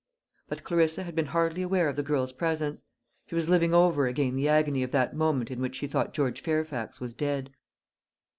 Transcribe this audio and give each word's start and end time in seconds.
But 0.49 0.63
Clarissa 0.63 1.03
had 1.03 1.13
been 1.13 1.27
hardly 1.27 1.61
aware 1.61 1.87
of 1.87 1.95
the 1.95 2.01
girl's 2.01 2.33
presence. 2.33 2.83
She 3.27 3.35
was 3.35 3.49
living 3.49 3.71
over 3.71 4.07
again 4.07 4.33
the 4.35 4.49
agony 4.49 4.81
of 4.81 4.89
that 4.93 5.15
moment 5.15 5.51
in 5.51 5.61
which 5.61 5.75
she 5.75 5.85
thought 5.85 6.11
George 6.11 6.41
Fairfax 6.41 6.99
was 6.99 7.13
dead. 7.13 7.51